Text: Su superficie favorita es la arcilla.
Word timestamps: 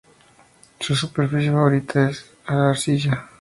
Su 0.79 0.95
superficie 0.95 1.51
favorita 1.51 2.09
es 2.09 2.33
la 2.47 2.69
arcilla. 2.71 3.29